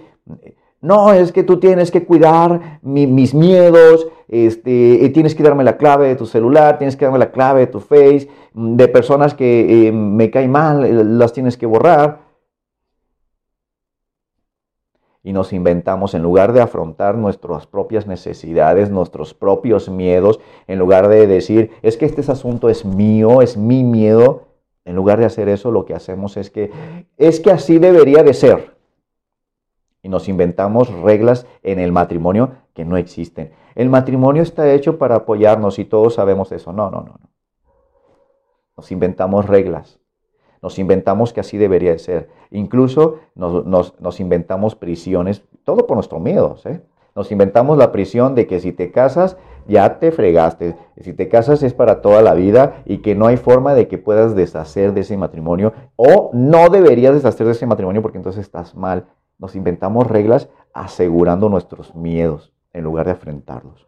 no, 0.82 1.14
es 1.14 1.32
que 1.32 1.44
tú 1.44 1.60
tienes 1.60 1.92
que 1.92 2.06
cuidar 2.06 2.80
mis 2.82 3.34
miedos, 3.34 4.08
este, 4.28 5.10
tienes 5.14 5.36
que 5.36 5.44
darme 5.44 5.64
la 5.64 5.78
clave 5.78 6.08
de 6.08 6.16
tu 6.16 6.26
celular, 6.26 6.78
tienes 6.78 6.96
que 6.96 7.06
darme 7.06 7.20
la 7.20 7.32
clave 7.32 7.62
de 7.62 7.68
tu 7.68 7.80
face, 7.80 8.28
de 8.54 8.88
personas 8.88 9.34
que 9.34 9.88
eh, 9.88 9.92
me 9.92 10.30
caen 10.30 10.52
mal, 10.52 11.18
las 11.18 11.34
tienes 11.34 11.58
que 11.58 11.66
borrar 11.66 12.28
y 15.28 15.34
nos 15.34 15.52
inventamos, 15.52 16.14
en 16.14 16.24
lugar 16.24 16.54
de 16.54 16.62
afrontar 16.62 17.16
nuestras 17.16 17.68
propias 17.68 18.08
necesidades, 18.08 18.90
nuestros 18.90 19.34
propios 19.34 19.90
miedos, 19.90 20.40
en 20.68 20.80
lugar 20.80 21.10
de 21.10 21.28
decir, 21.28 21.72
es 21.82 21.98
que 21.98 22.06
este 22.06 22.22
asunto 22.32 22.70
es 22.70 22.86
mío, 22.86 23.42
es 23.42 23.58
mi 23.58 23.84
miedo, 23.84 24.44
en 24.86 24.96
lugar 24.96 25.20
de 25.20 25.26
hacer 25.26 25.50
eso, 25.50 25.70
lo 25.70 25.84
que 25.84 25.94
hacemos 25.94 26.38
es 26.38 26.50
que, 26.50 26.72
es 27.18 27.42
que 27.42 27.52
así 27.52 27.78
debería 27.78 28.24
de 28.24 28.34
ser. 28.34 28.77
Y 30.02 30.10
nos 30.10 30.30
inventamos 30.30 30.92
reglas 31.02 31.46
en 31.64 31.80
el 31.80 31.92
matrimonio 31.92 32.52
que 32.74 32.86
no 32.86 32.98
existen. 32.98 33.52
El 33.76 33.90
matrimonio 33.90 34.44
está 34.44 34.72
hecho 34.72 34.98
para 34.98 35.16
apoyarnos 35.16 35.80
y 35.80 35.86
todos 35.86 36.16
sabemos 36.16 36.52
eso. 36.52 36.72
No, 36.74 36.90
no, 36.92 37.02
no. 37.02 37.18
no. 37.20 37.30
Nos 38.78 38.92
inventamos 38.92 39.48
reglas. 39.48 40.00
Nos 40.62 40.80
inventamos 40.80 41.34
que 41.34 41.40
así 41.40 41.58
debería 41.58 41.92
de 41.92 42.00
ser. 42.00 42.30
Incluso 42.52 43.20
nos, 43.36 44.20
inventamos 44.20 44.76
prisiones, 44.76 45.44
todo 45.64 45.88
por 45.88 45.98
nuestro 45.98 46.20
miedo. 46.20 46.56
¿eh? 46.66 46.82
Nos 47.16 47.32
inventamos 47.32 47.78
la 47.78 47.92
prisión 47.92 48.36
de 48.36 48.48
que 48.48 48.60
si 48.60 48.72
te 48.72 48.92
casas, 48.92 49.38
ya 49.68 50.00
te 50.00 50.12
fregaste. 50.12 50.76
Si 51.02 51.14
te 51.14 51.28
casas 51.28 51.64
es 51.64 51.74
para 51.74 52.02
toda 52.02 52.22
la 52.22 52.34
vida 52.34 52.84
y 52.86 53.00
que 53.00 53.16
no 53.16 53.28
hay 53.28 53.38
forma 53.38 53.74
de 53.74 53.88
que 53.88 53.98
puedas 53.98 54.36
deshacer 54.36 54.94
de 54.94 55.02
ese 55.02 55.18
matrimonio 55.18 55.74
o 55.96 56.32
no 56.34 56.70
deberías 56.70 57.14
deshacer 57.14 57.46
de 57.46 57.54
ese 57.54 57.66
matrimonio 57.66 58.02
porque 58.02 58.18
entonces 58.18 58.42
estás 58.42 58.76
mal. 58.76 59.06
Nos 59.40 59.56
inventamos 59.56 60.08
reglas 60.08 60.50
asegurando 60.74 61.50
nuestros 61.50 61.96
miedos 61.96 62.54
en 62.74 62.84
lugar 62.84 63.06
de 63.06 63.12
enfrentarlos. 63.14 63.88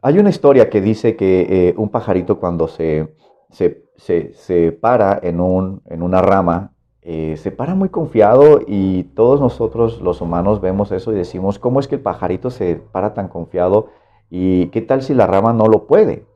Hay 0.00 0.18
una 0.18 0.30
historia 0.30 0.68
que 0.68 0.80
dice 0.80 1.14
que 1.14 1.68
eh, 1.68 1.74
un 1.76 1.88
pajarito 1.88 2.40
cuando 2.40 2.66
se, 2.66 3.14
se, 3.50 4.72
para 4.72 5.18
en, 5.22 5.40
un, 5.40 5.80
en 5.86 6.02
una 6.02 6.20
rama, 6.20 6.72
eh, 7.02 7.36
se 7.36 7.52
para 7.52 7.74
muy 7.74 7.88
confiado 7.88 8.60
y 8.66 9.04
todos 9.14 9.40
nosotros 9.40 10.00
los 10.00 10.20
humanos 10.20 10.60
vemos 10.60 10.90
eso 10.90 11.12
y 11.12 11.16
decimos, 11.16 11.58
¿cómo 11.58 11.78
es 11.78 11.86
que 11.86 11.96
el 11.96 12.00
pajarito 12.00 12.50
se 12.50 12.76
para 12.76 13.14
tan 13.14 13.28
confiado? 13.28 13.90
¿Y 14.28 14.66
qué 14.66 14.80
tal 14.80 15.02
si 15.02 15.14
la 15.14 15.26
rama 15.26 15.52
no 15.52 15.66
lo 15.66 15.86
puede? 15.86 16.26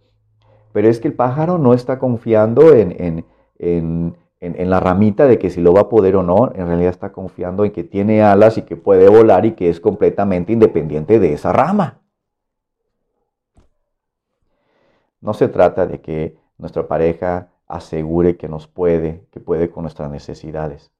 Pero 0.73 0.89
es 0.89 1.01
que 1.01 1.09
el 1.09 1.15
pájaro 1.15 1.59
no 1.59 1.75
está 1.75 1.99
confiando 1.99 2.73
en, 2.73 3.25
en 3.59 4.17
la 4.41 4.81
ramita 4.81 5.27
de 5.27 5.39
que 5.39 5.51
si 5.51 5.61
lo 5.61 5.73
va 5.73 5.83
a 5.83 5.89
poder 5.89 6.17
o 6.17 6.23
no, 6.23 6.53
en 6.55 6.67
realidad 6.67 6.91
está 6.91 7.13
confiando 7.13 7.65
en 7.65 7.73
que 7.73 7.85
tiene 7.85 8.23
alas 8.23 8.59
y 8.59 8.63
que 8.63 8.77
puede 8.77 9.09
volar 9.09 9.47
y 9.47 9.53
que 9.53 9.71
es 9.71 9.81
completamente 9.81 10.53
independiente 10.53 11.19
de 11.19 11.33
esa 11.33 11.53
rama. 11.53 12.01
No 15.21 15.35
se 15.35 15.49
trata 15.49 15.87
de 15.87 16.01
que 16.01 16.37
nuestra 16.59 16.87
pareja 16.87 17.49
asegure 17.67 18.37
que 18.37 18.49
nos 18.49 18.67
puede, 18.67 19.27
que 19.31 19.41
puede 19.41 19.71
con 19.71 19.83
nuestras 19.83 20.11
necesidades. 20.11 20.93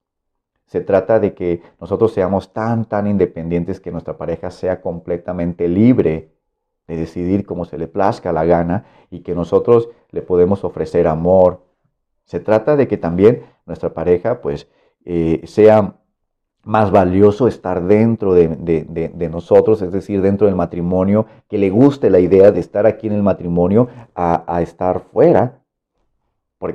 Se 0.65 0.81
trata 0.81 1.19
de 1.19 1.33
que 1.33 1.61
nosotros 1.79 2.13
seamos 2.13 2.51
tan, 2.51 2.85
tan 2.85 3.07
independientes 3.07 3.79
que 3.79 3.91
nuestra 3.91 4.17
pareja 4.17 4.51
sea 4.51 4.81
completamente 4.81 5.69
libre 5.69 6.31
de 6.87 6.97
decidir 6.97 7.45
cómo 7.45 7.65
se 7.65 7.77
le 7.77 7.87
plazca 7.87 8.33
la 8.33 8.45
gana 8.45 8.85
y 9.09 9.21
que 9.21 9.33
nosotros 9.33 9.89
le 10.11 10.21
podemos 10.21 10.63
ofrecer 10.63 11.07
amor. 11.07 11.63
Se 12.27 12.41
trata 12.41 12.75
de 12.75 12.87
que 12.87 12.97
también 12.97 13.43
nuestra 13.65 13.93
pareja 13.93 14.41
pues 14.41 14.67
eh, 15.05 15.41
sea 15.45 15.95
más 16.65 16.91
valioso 16.91 17.47
estar 17.47 17.81
dentro 17.85 18.33
de, 18.33 19.29
nosotros, 19.31 19.81
es 19.81 19.93
decir, 19.93 20.21
dentro 20.21 20.47
del 20.47 20.55
matrimonio, 20.57 21.25
que 21.47 21.57
le 21.57 21.69
guste 21.69 22.09
la 22.09 22.19
idea 22.19 22.51
de 22.51 22.59
estar 22.59 22.85
aquí 22.85 23.07
en 23.07 23.13
el 23.13 23.23
matrimonio 23.23 23.87
a, 24.13 24.61
estar 24.61 24.99
fuera, 24.99 25.61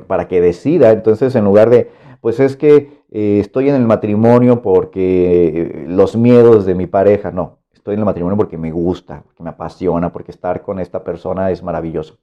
para 0.06 0.26
que 0.28 0.40
decida. 0.40 0.92
Entonces, 0.92 1.34
en 1.34 1.44
lugar 1.44 1.68
de, 1.68 1.90
pues 2.22 2.40
es 2.40 2.56
que 2.56 3.02
eh, 3.10 3.38
estoy 3.40 3.68
en 3.68 3.74
el 3.74 3.86
matrimonio 3.86 4.62
porque 4.62 5.48
eh, 5.48 5.84
los 5.86 6.16
miedos 6.16 6.64
de 6.64 6.74
mi 6.74 6.86
pareja, 6.86 7.30
no, 7.30 7.58
estoy 7.74 7.92
en 7.92 8.00
el 8.00 8.06
matrimonio 8.06 8.38
porque 8.38 8.56
me 8.56 8.70
gusta, 8.70 9.22
porque 9.22 9.42
me 9.42 9.50
apasiona, 9.50 10.10
porque 10.10 10.30
estar 10.30 10.62
con 10.62 10.80
esta 10.80 11.04
persona 11.04 11.50
es 11.50 11.62
maravilloso. 11.62 12.16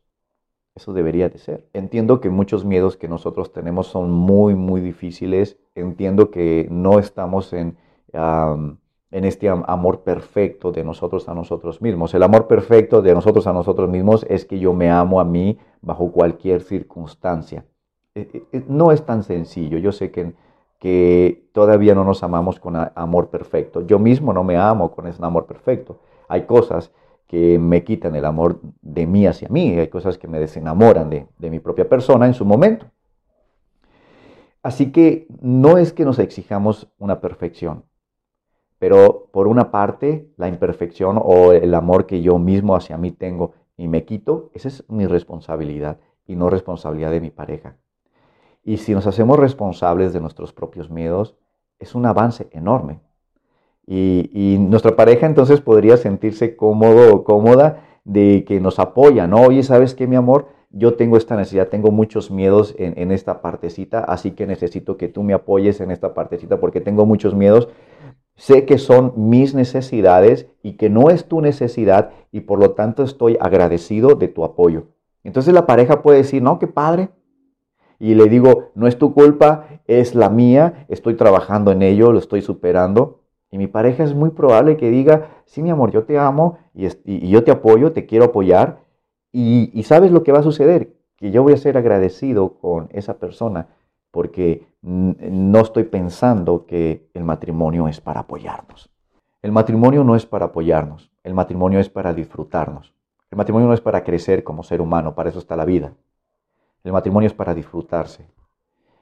Eso 0.80 0.94
debería 0.94 1.28
de 1.28 1.40
ser. 1.40 1.68
Entiendo 1.74 2.22
que 2.22 2.30
muchos 2.30 2.64
miedos 2.64 2.96
que 2.96 3.10
nosotros 3.10 3.52
tenemos 3.52 3.88
son 3.88 4.12
muy, 4.12 4.56
muy 4.56 4.80
difíciles. 4.80 5.58
Entiendo 5.76 6.32
que 6.32 6.70
no 6.72 7.00
estamos 7.00 7.52
en, 7.52 7.76
en 8.14 9.26
este 9.26 9.50
amor 9.50 10.04
perfecto 10.04 10.72
de 10.72 10.86
nosotros 10.86 11.28
a 11.28 11.34
nosotros 11.34 11.82
mismos. 11.82 12.14
El 12.14 12.24
amor 12.24 12.48
perfecto 12.48 13.02
de 13.02 13.14
nosotros 13.14 13.46
a 13.46 13.52
nosotros 13.52 13.90
mismos 13.90 14.26
es 14.30 14.46
que 14.46 14.58
yo 14.58 14.74
me 14.74 14.90
amo 14.90 15.20
a 15.20 15.26
mí 15.26 15.60
bajo 15.82 16.14
cualquier 16.14 16.62
circunstancia. 16.62 17.66
Eh, 18.16 18.30
eh, 18.34 18.44
eh, 18.54 18.64
no 18.70 18.94
es 18.94 19.06
tan 19.06 19.24
sencillo. 19.24 19.80
Yo 19.80 19.92
sé 19.92 20.12
que, 20.12 20.32
que 20.80 21.50
todavía 21.52 21.94
no 21.94 22.06
nos 22.06 22.24
amamos 22.24 22.58
con 22.58 22.78
amor 22.96 23.30
perfecto. 23.30 23.86
Yo 23.86 24.00
mismo 24.00 24.32
no 24.32 24.46
me 24.46 24.56
amo 24.56 24.92
con 24.92 25.08
ese 25.08 25.26
amor 25.26 25.46
perfecto. 25.46 26.00
hay 26.30 26.44
cosas 26.44 26.94
que 27.30 27.60
me 27.60 27.84
quitan 27.84 28.16
el 28.16 28.26
amor 28.26 28.60
de 28.82 29.06
mí 29.06 29.28
hacia 29.28 29.50
mí, 29.50 29.78
hay 29.78 29.88
cosas 29.88 30.18
que 30.18 30.28
me 30.28 30.40
desenamoran 30.40 31.12
de, 31.12 31.28
de 31.38 31.52
mi 31.52 31.60
propia 31.60 31.88
persona 31.88 32.26
en 32.26 32.34
su 32.34 32.44
momento. 32.44 32.88
Así 34.64 34.92
que 34.92 35.28
no 35.40 35.78
es 35.78 35.94
que 35.94 36.06
nos 36.06 36.18
exijamos 36.18 36.90
una 36.98 37.22
perfección, 37.22 37.86
pero 38.80 39.30
por 39.32 39.48
una 39.48 39.70
parte 39.70 40.28
la 40.38 40.48
imperfección 40.48 41.22
o 41.24 41.54
el 41.54 41.76
amor 41.76 42.08
que 42.08 42.24
yo 42.24 42.40
mismo 42.40 42.76
hacia 42.76 42.98
mí 42.98 43.12
tengo 43.12 43.54
y 43.78 43.88
me 43.88 44.06
quito, 44.06 44.50
esa 44.56 44.68
es 44.68 44.84
mi 44.90 45.06
responsabilidad 45.06 46.00
y 46.26 46.36
no 46.36 46.50
responsabilidad 46.50 47.12
de 47.12 47.22
mi 47.22 47.30
pareja. 47.30 47.78
Y 48.64 48.78
si 48.78 48.96
nos 48.96 49.06
hacemos 49.06 49.38
responsables 49.38 50.14
de 50.14 50.20
nuestros 50.20 50.52
propios 50.52 50.90
miedos, 50.90 51.36
es 51.78 51.94
un 51.94 52.08
avance 52.08 52.50
enorme. 52.54 53.02
Y, 53.92 54.58
nuestra 54.60 54.96
pareja 54.96 55.26
entonces 55.26 55.62
podría 55.62 55.98
sentirse 55.98 56.56
cómodo 56.56 57.12
o 57.12 57.24
cómoda 57.24 57.82
de 58.06 58.46
que 58.48 58.60
nos 58.60 58.78
apoya, 58.78 59.26
¿no? 59.26 59.42
Oye, 59.42 59.64
¿sabes 59.64 59.96
qué, 59.96 60.06
mi 60.06 60.16
amor? 60.16 60.50
Yo 60.70 60.94
tengo 60.94 61.18
esta 61.18 61.36
necesidad, 61.36 61.70
tengo 61.70 61.90
muchos 61.90 62.30
miedos 62.30 62.76
en, 62.78 62.94
en 63.00 63.12
esta 63.12 63.42
partecita, 63.42 64.02
así 64.02 64.32
que 64.32 64.46
necesito 64.46 64.96
que 64.96 65.08
tú 65.08 65.24
me 65.24 65.34
apoyes 65.34 65.82
en 65.82 65.90
esta 65.90 66.14
partecita 66.14 66.60
porque 66.60 66.82
tengo 66.82 67.08
muchos 67.08 67.34
miedos. 67.34 67.68
Sé 68.36 68.66
que 68.66 68.78
son 68.78 69.14
mis 69.16 69.56
necesidades 69.56 70.48
y 70.62 70.74
que 70.74 70.92
no 70.92 71.10
es 71.10 71.26
tu 71.26 71.42
necesidad 71.42 72.12
y 72.32 72.42
por 72.42 72.60
lo 72.60 72.72
tanto 72.72 73.02
estoy 73.02 73.38
agradecido 73.42 74.14
de 74.14 74.28
tu 74.28 74.44
apoyo. 74.44 74.90
Entonces 75.24 75.52
la 75.52 75.66
pareja 75.66 76.04
puede 76.04 76.20
decir, 76.20 76.44
no, 76.44 76.60
qué 76.60 76.68
padre. 76.68 77.10
Y 78.00 78.14
le 78.14 78.30
digo, 78.30 78.70
no 78.76 78.86
es 78.88 79.00
tu 79.00 79.16
culpa, 79.16 79.82
es 79.88 80.14
la 80.14 80.30
mía, 80.30 80.86
estoy 80.90 81.16
trabajando 81.16 81.72
en 81.72 81.82
ello, 81.82 82.12
lo 82.12 82.20
estoy 82.20 82.44
superando. 82.44 83.20
Y 83.52 83.58
mi 83.58 83.68
pareja 83.68 84.04
es 84.04 84.14
muy 84.14 84.30
probable 84.30 84.78
que 84.78 84.90
diga, 84.90 85.30
sí, 85.46 85.62
mi 85.62 85.70
amor, 85.70 85.92
yo 85.92 86.04
te 86.04 86.18
amo 86.18 86.60
y, 86.74 87.30
yo 87.30 87.44
te 87.44 87.52
apoyo, 87.52 87.92
te 87.92 88.06
quiero 88.06 88.26
apoyar. 88.26 88.80
Y, 89.32 89.72
y 89.74 89.84
sabes 89.84 90.12
lo 90.12 90.24
que 90.24 90.32
va 90.32 90.40
a 90.40 90.44
suceder, 90.44 90.94
que 91.18 91.32
yo 91.32 91.44
voy 91.44 91.54
a 91.54 91.58
ser 91.58 91.78
agradecido 91.78 92.54
con 92.60 92.90
esa 92.92 93.18
persona 93.18 93.68
porque 94.12 94.68
no 94.82 95.60
estoy 95.60 95.84
pensando 95.84 96.66
que 96.66 97.10
el 97.14 97.24
matrimonio 97.24 97.88
es 97.88 98.02
para 98.02 98.22
apoyarnos. 98.22 98.90
El 99.42 99.52
matrimonio 99.52 100.04
no 100.04 100.16
es 100.16 100.26
para 100.26 100.48
apoyarnos, 100.48 101.12
el 101.24 101.34
matrimonio 101.34 101.80
es 101.80 101.90
para 101.90 102.14
disfrutarnos. 102.14 102.94
El 103.32 103.38
matrimonio 103.38 103.68
no 103.68 103.74
es 103.74 103.82
para 103.82 104.04
crecer 104.04 104.44
como 104.44 104.64
ser 104.64 104.82
humano, 104.82 105.14
para 105.14 105.30
eso 105.30 105.40
está 105.40 105.56
la 105.56 105.66
vida. 105.66 105.94
El 106.84 106.94
matrimonio 106.94 107.28
es 107.28 107.34
para 107.34 107.54
disfrutarse. 107.54 108.28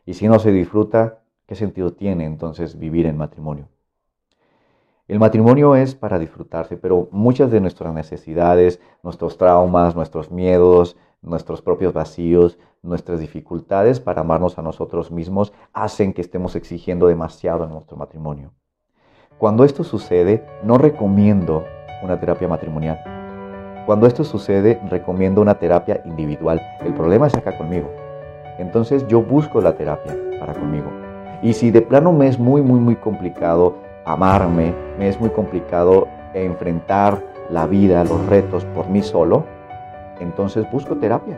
Y 0.06 0.16
si 0.16 0.28
no 0.28 0.40
se 0.40 0.52
disfruta, 0.52 1.20
¿qué 1.46 1.56
sentido 1.56 1.94
tiene 1.94 2.26
entonces 2.26 2.78
vivir 2.78 3.06
en 3.06 3.18
matrimonio? 3.18 3.70
El 5.08 5.20
matrimonio 5.20 5.74
es 5.78 5.96
para 5.96 6.20
disfrutarse, 6.20 6.76
pero 6.76 7.08
muchas 7.12 7.50
de 7.50 7.62
nuestras 7.62 7.94
necesidades, 7.94 8.82
nuestros 9.04 9.38
traumas, 9.38 9.96
nuestros 9.96 10.32
miedos, 10.32 10.98
nuestros 11.22 11.62
propios 11.62 11.94
vacíos, 11.94 12.58
nuestras 12.82 13.22
dificultades 13.22 14.02
para 14.02 14.22
amarnos 14.22 14.60
a 14.60 14.62
nosotros 14.62 15.10
mismos 15.10 15.54
hacen 15.72 16.12
que 16.12 16.20
estemos 16.20 16.58
exigiendo 16.58 17.08
demasiado 17.08 17.64
en 17.64 17.70
nuestro 17.70 17.96
matrimonio. 17.96 18.52
Cuando 19.38 19.64
esto 19.64 19.86
sucede, 19.86 20.46
no 20.62 20.78
recomiendo 20.78 21.64
una 22.04 22.20
terapia 22.20 22.50
matrimonial. 22.50 23.00
Cuando 23.86 24.08
esto 24.08 24.26
sucede, 24.26 24.82
recomiendo 24.90 25.42
una 25.42 25.58
terapia 25.58 26.02
individual. 26.04 26.62
El 26.82 26.94
problema 26.94 27.28
es 27.28 27.36
acá 27.36 27.58
conmigo. 27.58 27.90
Entonces 28.58 29.08
yo 29.08 29.22
busco 29.22 29.62
la 29.62 29.78
terapia 29.78 30.18
para 30.38 30.54
conmigo. 30.54 30.92
Y 31.42 31.54
si 31.54 31.72
de 31.72 31.82
plano 31.82 32.12
me 32.12 32.28
es 32.28 32.38
muy, 32.38 32.62
muy, 32.62 32.82
muy 32.82 32.98
complicado 32.98 33.87
amarme, 34.08 34.74
me 34.98 35.10
es 35.10 35.20
muy 35.20 35.30
complicado 35.30 36.08
enfrentar 36.34 37.22
la 37.50 37.68
vida, 37.68 38.04
los 38.04 38.26
retos 38.28 38.66
por 38.66 38.88
mí 38.88 39.02
solo, 39.02 39.44
entonces 40.20 40.66
busco 40.72 40.96
terapia. 40.96 41.38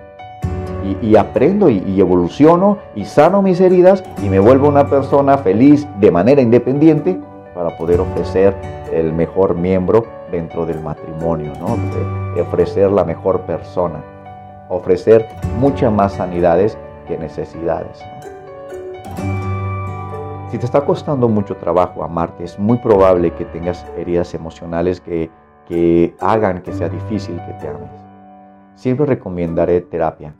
Y, 1.01 1.17
aprendo 1.17 1.69
y, 1.69 1.99
evoluciono 1.99 2.77
y 2.95 3.03
sano 3.03 3.41
mis 3.41 3.59
heridas 3.59 4.01
y 4.23 4.29
me 4.29 4.39
vuelvo 4.39 4.69
una 4.69 4.89
persona 4.89 5.38
feliz 5.38 5.85
de 5.99 6.09
manera 6.09 6.41
independiente 6.41 7.19
para 7.53 7.75
poder 7.77 7.99
ofrecer 7.99 8.55
el 8.93 9.12
mejor 9.12 9.55
miembro 9.55 10.05
dentro 10.32 10.65
del 10.65 10.79
matrimonio, 10.79 11.51
¿no? 11.60 11.75
De 12.34 12.41
ofrecer 12.41 12.89
la 12.91 13.03
mejor 13.03 13.41
persona, 13.41 14.01
ofrecer 14.69 15.27
muchas 15.60 15.91
más 15.91 16.13
sanidades 16.13 16.77
que 17.08 17.17
necesidades. 17.17 18.01
Si 20.51 20.57
te 20.57 20.65
está 20.65 20.81
costando 20.81 21.29
mucho 21.29 21.55
trabajo 21.57 22.03
amarte, 22.03 22.43
es 22.43 22.57
muy 22.57 22.77
probable 22.77 23.31
que 23.31 23.45
tengas 23.45 23.85
heridas 23.95 24.33
emocionales 24.33 24.99
que, 24.99 25.29
que 25.67 26.15
hagan 26.19 26.63
que 26.63 26.73
sea 26.73 26.89
difícil 26.89 27.35
que 27.45 27.53
te 27.53 27.67
ames. 27.67 27.91
Siempre 28.73 29.05
recomendaré 29.05 29.81
terapia. 29.81 30.33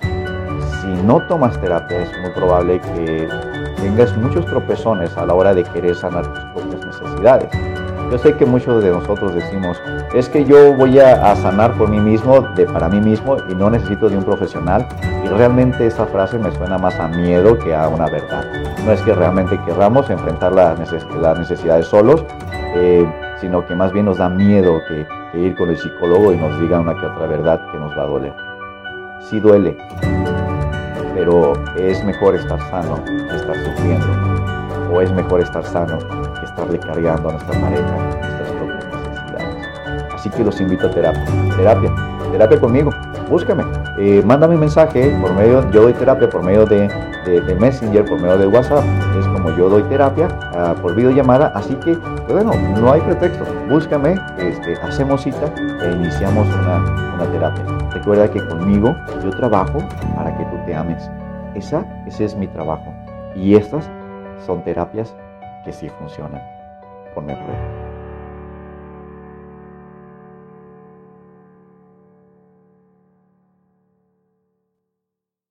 Si 0.82 0.88
no 1.06 1.22
tomas 1.28 1.62
terapia, 1.62 2.02
es 2.02 2.22
muy 2.22 2.32
probable 2.32 2.82
que 2.82 3.30
tengas 3.76 4.18
muchos 4.18 4.48
tropezones 4.48 5.16
a 5.16 5.28
la 5.28 5.36
hora 5.36 5.54
de 5.54 5.64
querer 5.64 5.96
sanar 5.96 6.26
tus 6.34 6.44
propias 6.64 6.86
necesidades. 6.88 7.69
Yo 8.12 8.18
sé 8.18 8.36
que 8.36 8.46
muchos 8.46 8.84
de 8.84 8.90
nosotros 8.90 9.36
decimos, 9.36 9.80
es 10.16 10.28
que 10.30 10.44
yo 10.44 10.74
voy 10.74 10.98
a, 10.98 11.36
sanar 11.36 11.74
por 11.78 11.90
mí 11.90 12.00
mismo, 12.00 12.42
de, 12.56 12.66
para 12.66 12.90
mí 12.90 13.00
mismo, 13.00 13.38
y 13.48 13.54
no 13.54 13.70
necesito 13.70 14.10
de 14.10 14.18
un 14.18 14.24
profesional. 14.24 14.88
Y 15.24 15.28
realmente 15.28 15.86
esa 15.86 16.08
frase 16.08 16.40
me 16.40 16.52
suena 16.52 16.80
más 16.80 17.00
a 17.00 17.08
miedo 17.08 17.60
que 17.60 17.76
a 17.76 17.88
una 17.88 18.06
verdad. 18.08 18.46
No 18.84 18.92
es 18.94 19.02
que 19.02 19.14
realmente 19.14 19.60
querramos 19.64 20.10
enfrentar 20.10 20.54
las, 20.54 20.80
necesidades 21.38 21.86
solos, 21.86 22.26
eh, 22.76 23.08
sino 23.40 23.66
que 23.68 23.76
más 23.76 23.94
bien 23.94 24.06
nos 24.06 24.18
da 24.18 24.28
miedo 24.28 24.82
que, 24.88 25.06
que 25.32 25.40
ir 25.40 25.56
con 25.56 25.70
el 25.70 25.78
psicólogo 25.78 26.34
y 26.34 26.38
nos 26.38 26.60
diga 26.60 26.80
una 26.80 26.96
que 26.96 27.06
otra 27.06 27.28
verdad 27.28 27.62
que 27.72 27.78
nos 27.78 27.96
va 27.96 28.04
a 28.04 28.08
doler. 28.08 28.34
Sí 29.20 29.40
duele, 29.40 29.78
pero 31.14 31.54
es 31.76 32.04
mejor 32.04 32.34
estar 32.34 32.60
sano 32.72 33.04
que 33.06 33.36
estar 33.36 33.56
sufriendo. 33.56 34.08
O 34.92 35.00
es 35.00 35.12
mejor 35.12 35.42
estar 35.42 35.64
sano 35.64 36.00
estarle 36.60 36.80
cargando 36.80 37.30
a 37.30 37.32
nuestra 37.34 37.60
pareja 37.60 37.98
nuestras 38.20 38.52
propias 38.52 38.86
necesidades. 38.86 40.14
Así 40.14 40.30
que 40.30 40.44
los 40.44 40.60
invito 40.60 40.88
a 40.88 40.92
terapia. 40.92 41.26
Terapia. 41.56 41.92
Terapia 42.32 42.60
conmigo. 42.60 42.92
Búscame. 43.30 43.64
Eh, 43.98 44.22
mándame 44.26 44.56
un 44.56 44.62
mensaje 44.62 45.16
por 45.22 45.34
medio, 45.34 45.70
yo 45.72 45.84
doy 45.84 45.94
terapia 45.94 46.30
por 46.30 46.44
medio 46.44 46.66
de, 46.66 46.90
Messenger, 47.60 48.06
por 48.06 48.20
medio 48.20 48.38
de 48.38 48.48
WhatsApp. 48.48 48.84
Es 49.20 49.26
como 49.28 49.56
yo 49.56 49.70
doy 49.70 49.84
terapia 49.84 50.28
uh, 50.54 50.80
por 50.82 50.96
videollamada. 50.96 51.52
Así 51.56 51.76
que, 51.76 51.94
pues 51.96 52.32
bueno, 52.32 52.52
no 52.80 52.92
hay 52.92 53.02
pretexto. 53.02 53.46
Búscame, 53.70 54.16
este, 54.38 54.74
hacemos 54.82 55.22
cita 55.22 55.54
e 55.82 55.92
iniciamos 55.92 56.48
una, 56.48 57.14
una 57.16 57.26
terapia. 57.32 57.64
Recuerda 57.94 58.30
que 58.30 58.46
conmigo 58.48 58.96
yo 59.24 59.30
trabajo 59.32 59.80
para 60.16 60.36
que 60.38 60.44
tú 60.46 60.58
te 60.66 60.76
ames. 60.76 61.10
Esa, 61.56 61.86
ese 62.08 62.26
es 62.26 62.36
mi 62.36 62.48
trabajo. 62.48 62.94
Y 63.36 63.56
estas 63.56 63.90
son 64.46 64.64
terapias 64.64 65.16
que 65.64 65.72
sí 65.72 65.90
funcionan. 65.90 66.42
Ponme 67.14 67.36
prueba. 67.36 67.89